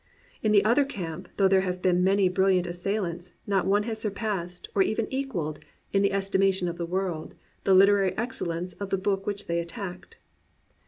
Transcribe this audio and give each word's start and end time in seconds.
In 0.41 0.51
the 0.51 0.65
other 0.65 0.83
camp, 0.83 1.29
though 1.37 1.47
there 1.47 1.61
have 1.61 1.79
been 1.79 2.03
many 2.03 2.27
brilHant 2.27 2.65
assailants, 2.65 3.33
not 3.45 3.67
one 3.67 3.83
has 3.83 4.01
surpassed, 4.01 4.67
or 4.73 4.81
even 4.81 5.05
equalled, 5.13 5.59
in 5.93 6.01
the 6.01 6.11
estimation 6.11 6.67
of 6.67 6.77
the 6.79 6.87
world, 6.89 7.35
the 7.65 7.75
literary 7.75 8.17
excellence 8.17 8.73
of 8.73 8.89
the 8.89 8.97
book 8.97 9.27
which 9.27 9.45
they 9.45 9.59
attacked. 9.59 10.17